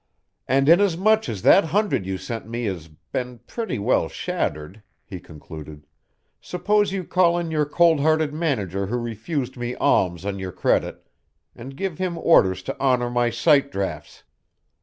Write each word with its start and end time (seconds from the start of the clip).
"And 0.47 0.67
inasmuch 0.67 1.29
as 1.29 1.43
that 1.43 1.65
hundred 1.65 2.07
you 2.07 2.17
sent 2.17 2.47
me 2.49 2.63
has 2.65 2.87
been 2.87 3.37
pretty 3.45 3.77
well 3.77 4.09
shattered," 4.09 4.81
he 5.05 5.19
concluded, 5.19 5.85
"suppose 6.41 6.91
you 6.91 7.03
call 7.03 7.37
in 7.37 7.51
your 7.51 7.67
cold 7.67 7.99
hearted 7.99 8.33
manager 8.33 8.87
who 8.87 8.97
refused 8.97 9.57
me 9.57 9.75
alms 9.75 10.25
on 10.25 10.39
your 10.39 10.53
credit, 10.53 11.07
and 11.55 11.77
give 11.77 11.99
him 11.99 12.17
orders 12.17 12.63
to 12.63 12.79
honour 12.79 13.11
my 13.11 13.29
sight 13.29 13.71
drafts. 13.71 14.23